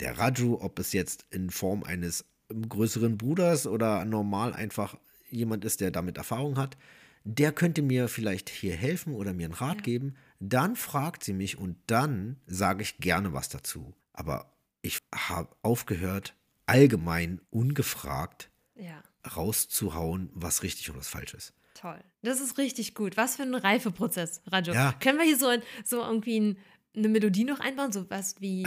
[0.01, 4.97] der Raju, ob es jetzt in Form eines größeren Bruders oder normal einfach
[5.29, 6.77] jemand ist, der damit Erfahrung hat,
[7.23, 9.83] der könnte mir vielleicht hier helfen oder mir einen Rat ja.
[9.83, 10.15] geben.
[10.39, 13.93] Dann fragt sie mich und dann sage ich gerne was dazu.
[14.13, 16.35] Aber ich habe aufgehört,
[16.67, 19.01] allgemein ungefragt ja.
[19.35, 21.53] rauszuhauen, was richtig und was falsch ist.
[21.73, 21.99] Toll.
[22.21, 23.17] Das ist richtig gut.
[23.17, 24.73] Was für ein Reifeprozess, Rajo.
[24.73, 24.93] Ja.
[24.93, 26.57] Können wir hier so, ein, so irgendwie ein,
[26.95, 27.91] eine Melodie noch einbauen?
[27.91, 28.65] So was wie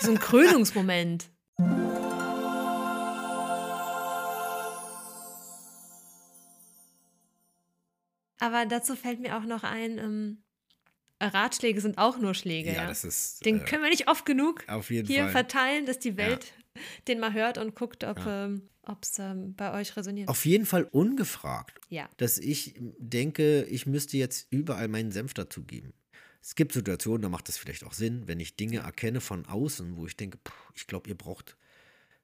[0.00, 1.30] so ein Krönungsmoment.
[8.44, 10.42] Aber dazu fällt mir auch noch ein, ähm,
[11.22, 12.70] Ratschläge sind auch nur Schläge.
[12.70, 13.44] Ja, Ja, das ist.
[13.46, 14.64] Den äh, können wir nicht oft genug
[15.06, 15.30] hier Fall.
[15.30, 16.52] verteilen, dass die Welt
[17.08, 18.50] den mal hört und guckt, ob Ja.
[19.00, 20.28] es ähm, bei euch resoniert.
[20.28, 22.08] Auf jeden Fall ungefragt, ja.
[22.18, 25.94] dass ich denke, ich müsste jetzt überall meinen Senf dazugeben.
[26.42, 29.96] Es gibt Situationen, da macht das vielleicht auch Sinn, wenn ich Dinge erkenne von außen,
[29.96, 31.56] wo ich denke, puh, ich glaube, ihr braucht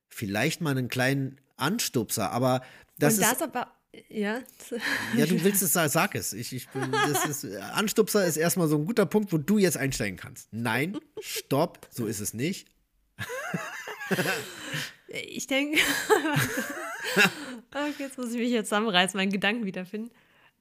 [0.08, 2.62] vielleicht mal einen kleinen Anstupser, aber
[2.98, 3.72] das und ist das aber,
[4.08, 4.40] ja.
[5.16, 6.32] Ja, du willst es, sag es.
[6.32, 6.92] Ich, ich bin,
[7.28, 10.48] ist, Anstupser ist erstmal so ein guter Punkt, wo du jetzt einsteigen kannst.
[10.52, 12.68] Nein, stopp, so ist es nicht.
[15.12, 15.76] Ich denke,
[17.70, 20.10] okay, jetzt muss ich mich jetzt zusammenreißen, meinen Gedanken wiederfinden.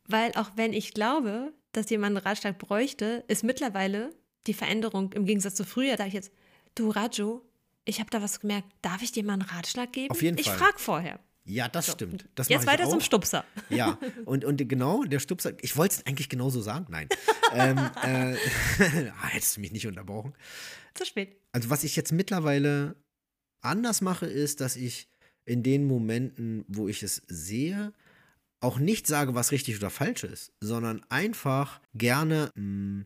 [0.07, 4.11] Weil auch wenn ich glaube, dass jemand einen Ratschlag bräuchte, ist mittlerweile
[4.47, 6.31] die Veränderung im Gegensatz zu früher, da ich jetzt,
[6.73, 7.45] du Rajo,
[7.85, 10.11] ich habe da was gemerkt, darf ich dir mal einen Ratschlag geben?
[10.11, 10.57] Auf jeden ich Fall.
[10.57, 11.19] frage vorher.
[11.49, 12.27] Ja, das stimmt.
[12.35, 13.01] Das Jetzt weiter zum.
[13.01, 13.43] Stupser.
[13.69, 17.09] Ja, und, und genau, der Stupser, ich wollte es eigentlich genauso sagen, nein.
[17.53, 18.35] ähm, äh,
[19.31, 20.33] hättest du mich nicht unterbrochen.
[20.93, 21.37] Zu spät.
[21.51, 22.95] Also was ich jetzt mittlerweile
[23.61, 25.09] anders mache, ist, dass ich
[25.45, 27.93] in den Momenten, wo ich es sehe,
[28.61, 33.05] auch nicht sage, was richtig oder falsch ist, sondern einfach gerne mh,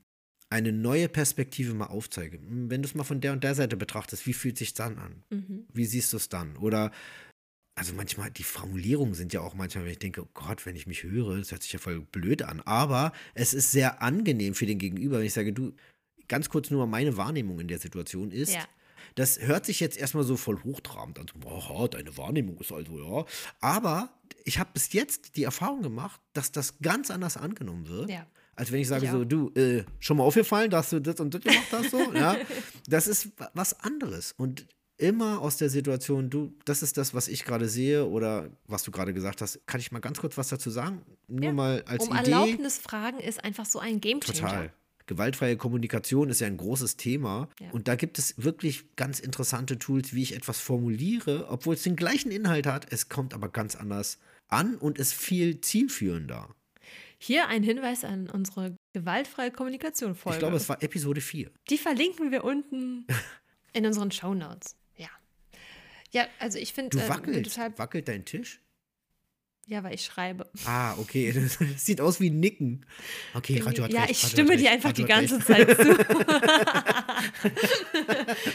[0.49, 2.39] eine neue Perspektive mal aufzeige.
[2.39, 4.97] Mh, Wenn du es mal von der und der Seite betrachtest, wie fühlt sich dann
[4.97, 5.23] an?
[5.29, 5.67] Mhm.
[5.71, 6.57] Wie siehst du es dann?
[6.57, 6.91] Oder
[7.75, 10.85] also manchmal, die Formulierungen sind ja auch manchmal, wenn ich denke, oh Gott, wenn ich
[10.87, 12.61] mich höre, das hört sich ja voll blöd an.
[12.61, 15.73] Aber es ist sehr angenehm für den Gegenüber, wenn ich sage, du,
[16.27, 18.63] ganz kurz nur mal meine Wahrnehmung in der Situation ist, Ja.
[19.15, 21.25] das hört sich jetzt erstmal so voll hochtrabend an.
[21.41, 23.25] so, Aha, deine Wahrnehmung ist also, ja.
[23.59, 24.13] Aber
[24.45, 28.09] ich habe bis jetzt die Erfahrung gemacht, dass das ganz anders angenommen wird.
[28.09, 28.27] Ja.
[28.55, 31.33] Als wenn ich sage Ich so, du, äh, schon mal aufgefallen, dass du das und
[31.33, 32.37] das gemacht hast, so, ja.
[32.87, 34.33] Das ist wa- was anderes.
[34.37, 38.83] Und immer aus der Situation, du, das ist das, was ich gerade sehe oder was
[38.83, 39.65] du gerade gesagt hast.
[39.65, 41.01] Kann ich mal ganz kurz was dazu sagen?
[41.27, 41.53] Nur Ja.
[41.53, 42.31] mal als Um Idee.
[42.31, 44.39] Erlaubnis fragen ist einfach so ein Gamechanger.
[44.39, 44.73] Total.
[45.05, 47.49] Gewaltfreie Kommunikation ist ja ein großes Thema.
[47.59, 47.69] Ja.
[47.71, 51.97] Und da gibt es wirklich ganz interessante Tools, wie ich etwas formuliere, obwohl es den
[51.97, 52.91] gleichen Inhalt hat.
[52.91, 56.55] Es kommt aber ganz anders an und ist viel zielführender.
[57.17, 60.35] Hier ein Hinweis an unsere gewaltfreie Kommunikation-Folge.
[60.37, 61.51] Ich glaube, es war Episode 4.
[61.69, 63.05] Die verlinken wir unten
[63.73, 64.71] in unseren Shownotes.
[64.71, 64.82] Ja.
[66.13, 67.53] Ja, also ich finde Du äh, wackelst.
[67.55, 67.77] total.
[67.77, 68.61] Wackelt dein Tisch?
[69.65, 70.49] Ja, weil ich schreibe.
[70.65, 71.31] Ah, okay.
[71.35, 72.85] Das sieht aus wie Nicken.
[73.33, 74.11] Okay, Radio hat ja, recht.
[74.11, 75.39] ich stimme dir einfach die ganze.
[75.39, 75.97] Zeit zu.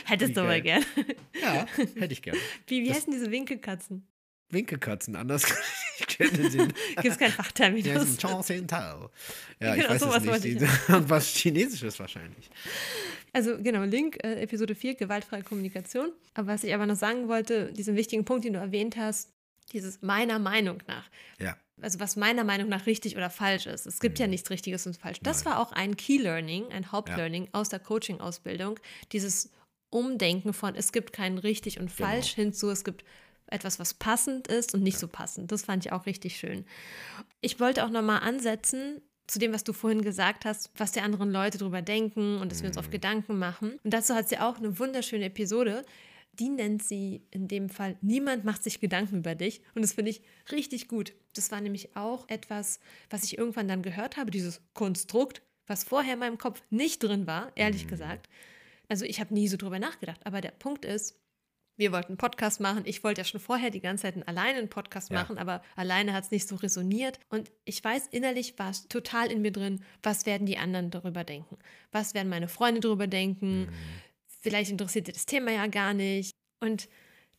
[0.04, 0.82] Hättest du mal geil.
[0.94, 1.06] gern.
[1.42, 1.66] Ja,
[2.00, 2.38] hätte ich gerne.
[2.66, 4.06] Wie, wie Das- heißen diese Winkelkatzen?
[4.50, 5.44] Winkelkatzen, anders.
[5.98, 6.68] ich kenne den.
[6.68, 7.84] Gibt es keinen Fachterminus?
[7.84, 9.10] Der ist ein Chao Sen Tao.
[9.60, 10.62] Ja, ich Genau, weiß sowas es nicht.
[10.62, 12.48] ich Die- Was Chinesisches wahrscheinlich.
[13.32, 16.12] Also genau, Link, äh, Episode 4, gewaltfreie Kommunikation.
[16.34, 19.32] Aber was ich aber noch sagen wollte, diesen wichtigen Punkt, den du erwähnt hast,
[19.72, 21.08] dieses meiner Meinung nach.
[21.38, 21.56] Ja.
[21.80, 23.86] Also was meiner Meinung nach richtig oder falsch ist.
[23.86, 25.18] Es gibt ja nichts Richtiges und falsch.
[25.22, 25.54] Das Nein.
[25.54, 28.80] war auch ein Key Learning, ein Hauptlearning aus der Coaching-Ausbildung.
[29.12, 29.50] Dieses
[29.90, 32.08] Umdenken von, es gibt kein richtig und Genau.
[32.08, 33.04] falsch hinzu, es gibt
[33.46, 35.52] etwas, was passend ist und nicht so passend.
[35.52, 36.66] Das fand ich auch richtig schön.
[37.40, 41.30] Ich wollte auch nochmal ansetzen zu dem, was du vorhin gesagt hast, was die anderen
[41.30, 42.80] Leute drüber denken und dass wir uns Mhm.
[42.80, 43.78] auf Gedanken machen.
[43.84, 45.84] Und dazu hat sie auch eine wunderschöne Episode.
[46.32, 49.60] Die nennt sie in dem Fall Niemand macht sich Gedanken über dich.
[49.74, 51.12] Und das finde ich richtig gut.
[51.34, 56.14] Das war nämlich auch etwas, was ich irgendwann dann gehört habe, dieses Konstrukt, was vorher
[56.14, 57.88] in meinem Kopf nicht drin war, ehrlich Mhm.
[57.90, 58.28] gesagt.
[58.88, 60.24] Also ich habe nie so drüber nachgedacht.
[60.24, 61.16] Aber der Punkt ist,
[61.78, 62.82] wir wollten einen Podcast machen.
[62.84, 65.20] Ich wollte ja schon vorher die ganze Zeit einen alleine einen Podcast Ja.
[65.20, 67.18] machen, aber alleine hat es nicht so resoniert.
[67.30, 71.24] Und ich weiß, innerlich war es total in mir drin, was werden die anderen darüber
[71.24, 71.56] denken?
[71.92, 73.60] Was werden meine Freunde darüber denken?
[73.66, 73.68] Mhm.
[74.40, 76.32] Vielleicht interessiert dir das Thema ja gar nicht.
[76.60, 76.88] Und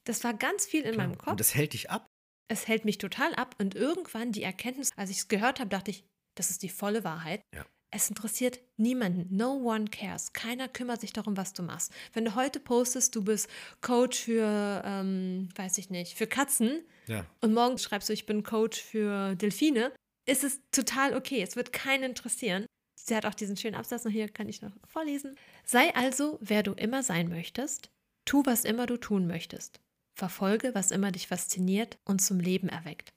[0.05, 1.31] das war ganz viel in meinem Kopf.
[1.31, 2.07] Und das hält dich ab.
[2.47, 3.55] es hält mich total ab.
[3.59, 6.03] Und irgendwann die Erkenntnis, als ich es gehört habe, dachte ich,
[6.35, 7.41] das ist die volle Wahrheit.
[7.53, 7.65] Ja.
[7.91, 9.35] Es interessiert niemanden.
[9.35, 10.31] No one cares.
[10.33, 11.91] Keiner kümmert sich darum, was du machst.
[12.13, 13.49] Wenn du heute postest, du bist
[13.81, 17.25] Coach für, ähm, weiß ich nicht, für Katzen Ja.
[17.41, 19.91] und morgen schreibst du, ich bin Coach für Delfine,
[20.27, 21.41] ist es total okay.
[21.41, 22.65] Es wird keinen interessieren.
[22.95, 25.35] Sie hat auch diesen schönen Absatz noch hier, kann ich noch vorlesen.
[25.65, 27.89] Sei also, wer du immer sein möchtest.
[28.25, 29.79] Tu, was immer du tun möchtest.
[30.15, 33.09] Verfolge, was immer dich fasziniert und zum Leben erweckt.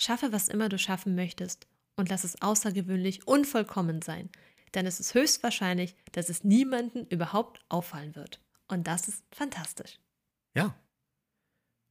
[0.00, 4.30] Schaffe, was immer du schaffen möchtest und lass es außergewöhnlich unvollkommen sein,
[4.74, 8.40] denn es ist höchstwahrscheinlich, dass es niemanden überhaupt auffallen wird.
[8.68, 9.98] Und das ist fantastisch.
[10.54, 10.74] Ja.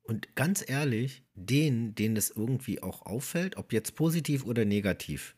[0.04, 5.36] Und ganz ehrlich, denen, denen es irgendwie auch auffällt, ob jetzt positiv oder negativ,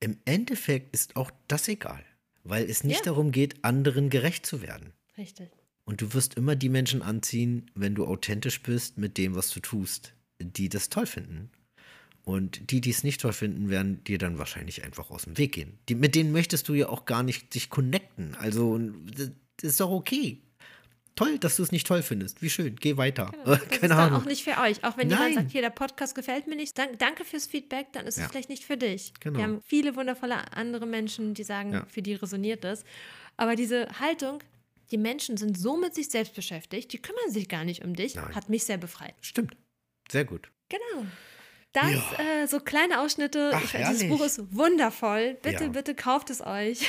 [0.00, 2.02] im Endeffekt ist auch das egal,
[2.42, 3.12] weil es nicht Ja.
[3.12, 4.94] darum geht, anderen gerecht zu werden.
[5.18, 5.50] Richtig.
[5.84, 9.60] Und du wirst immer die Menschen anziehen, wenn du authentisch bist mit dem, was du
[9.60, 11.50] tust, die das toll finden.
[12.24, 15.52] Und die, die es nicht toll finden, werden dir dann wahrscheinlich einfach aus dem Weg
[15.52, 15.78] gehen.
[15.88, 18.34] Die, mit denen möchtest du ja auch gar nicht dich connecten.
[18.36, 18.78] Also,
[19.16, 19.30] das
[19.62, 20.42] ist doch okay.
[21.16, 22.40] Toll, dass du es nicht toll findest.
[22.40, 22.76] Wie schön.
[22.76, 23.30] Geh weiter.
[23.32, 24.20] Genau, das Keine ist Ahnung.
[24.22, 24.84] auch nicht für euch.
[24.84, 25.18] Auch wenn Nein.
[25.18, 28.24] jemand sagt, hier, der Podcast gefällt mir nicht, dann, danke fürs Feedback, dann ist Ja.
[28.26, 29.12] es vielleicht nicht für dich.
[29.20, 29.38] Genau.
[29.38, 31.86] Wir haben viele wundervolle andere Menschen, die sagen, Ja.
[31.88, 32.84] für die resoniert das.
[33.36, 34.38] Aber diese Haltung,
[34.92, 38.14] die Menschen sind so mit sich selbst beschäftigt, die kümmern sich gar nicht um dich,
[38.14, 38.34] Nein.
[38.34, 39.14] hat mich sehr befreit.
[39.20, 39.56] Stimmt.
[40.10, 40.50] Sehr gut.
[40.68, 41.06] Genau.
[41.72, 43.52] Das, äh, so kleine Ausschnitte.
[43.54, 44.08] Ach, ich, dieses.
[44.08, 45.34] Buch ist wundervoll.
[45.42, 45.70] Bitte, Ja.
[45.70, 46.88] bitte kauft es euch.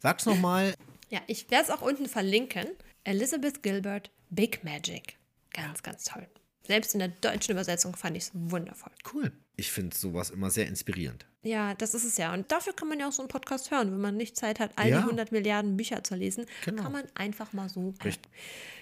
[0.00, 0.74] Sag's nochmal.
[1.10, 2.66] Ja, ich werde es auch unten verlinken.
[3.04, 5.16] Elizabeth Gilbert, Big Magic.
[5.52, 6.26] Ganz, ganz toll.
[6.66, 8.90] Selbst in der deutschen Übersetzung fand ich es wundervoll.
[9.12, 9.30] Cool.
[9.54, 11.26] Ich finde sowas immer sehr inspirierend.
[11.42, 12.32] Ja, das ist es ja.
[12.32, 13.92] Und dafür kann man ja auch so einen Podcast hören.
[13.92, 14.98] Wenn man nicht Zeit hat, all Ja.
[15.02, 16.82] die 100 Milliarden Bücher zu lesen, Genau.
[16.82, 17.94] kann man einfach mal so.
[18.02, 18.32] Richtig.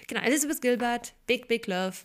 [0.07, 1.97] Genau, Elizabeth Gilbert, Big, Big Love.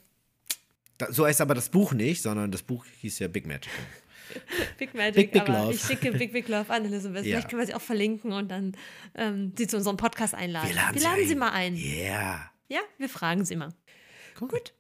[0.98, 3.70] Da, so heißt aber das Buch nicht, sondern das Buch hieß ja Big Magic.
[4.78, 5.74] Big Magic, Big, Big aber Love.
[5.74, 7.24] ich schicke Big Big Love an Elizabeth.
[7.24, 7.36] Ja.
[7.36, 8.76] Vielleicht können wir sie auch verlinken und dann
[9.14, 10.68] ähm, sie zu unserem Podcast einladen.
[10.68, 11.76] Wir laden, sie mal ein.
[11.76, 12.50] Ja.
[12.68, 13.72] Ja, wir fragen sie mal.
[14.40, 14.48] Cool.
[14.48, 14.74] Gut,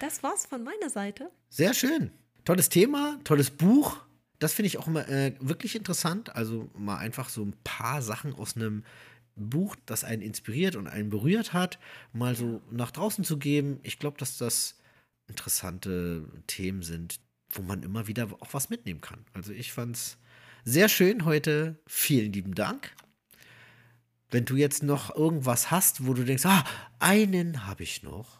[0.00, 1.30] das war's von meiner Seite.
[1.48, 2.10] Sehr schön.
[2.44, 3.98] Tolles Thema, tolles Buch.
[4.38, 6.34] Das finde ich auch immer äh, wirklich interessant.
[6.34, 8.84] Also mal einfach so ein paar Sachen aus einem
[9.36, 11.78] Buch, das einen inspiriert und einen berührt hat,
[12.12, 13.80] mal so nach draußen zu geben.
[13.82, 14.79] Ich glaube, dass das
[15.30, 19.24] interessante Themen sind, wo man immer wieder auch was mitnehmen kann.
[19.32, 20.18] Also ich fand es
[20.64, 21.80] sehr schön heute.
[21.86, 22.94] Vielen lieben Dank.
[24.30, 26.64] Wenn du jetzt noch irgendwas hast, wo du denkst, ah,
[26.98, 28.39] einen habe ich noch.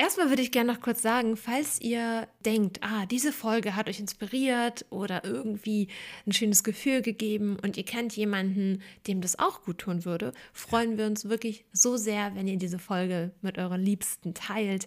[0.00, 3.98] Erstmal würde ich gerne noch kurz sagen, falls ihr denkt, ah, diese Folge hat euch
[3.98, 5.88] inspiriert oder irgendwie
[6.24, 10.98] ein schönes Gefühl gegeben und ihr kennt jemanden, dem das auch gut tun würde, freuen
[10.98, 14.86] wir uns wirklich so sehr, wenn ihr diese Folge mit euren Liebsten teilt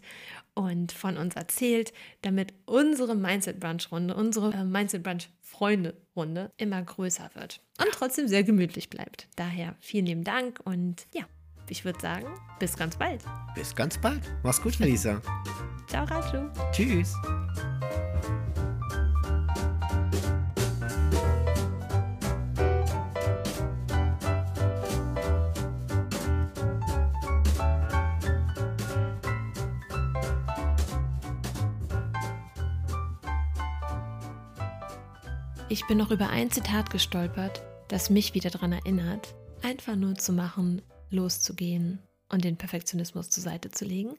[0.53, 6.51] und von uns erzählt, damit unsere Mindset Brunch Runde, unsere äh, Mindset Brunch Freunde Runde
[6.55, 9.27] immer größer wird und trotzdem sehr gemütlich bleibt.
[9.35, 11.25] Daher vielen lieben Dank und ja,
[11.71, 12.27] ich würde sagen,
[12.59, 13.23] bis ganz bald.
[13.55, 14.21] Bis ganz bald.
[14.43, 15.21] Mach's gut, Melissa.
[15.87, 16.49] Ciao, Raju.
[16.73, 17.15] Tschüss.
[35.69, 40.33] Ich bin noch über ein Zitat gestolpert, das mich wieder daran erinnert, einfach nur zu
[40.33, 40.81] machen,
[41.11, 44.17] loszugehen und den Perfektionismus zur Seite zu legen.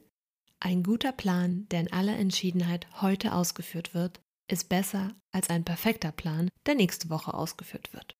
[0.59, 6.11] Ein guter Plan, der in aller Entschiedenheit heute ausgeführt wird, ist besser als ein perfekter
[6.11, 8.15] Plan, der nächste Woche ausgeführt wird.